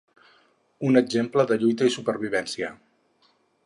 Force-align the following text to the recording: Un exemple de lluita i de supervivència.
Un 0.87 1.01
exemple 1.03 1.45
de 1.53 1.59
lluita 1.65 1.87
i 1.89 1.93
de 1.93 1.99
supervivència. 1.99 2.77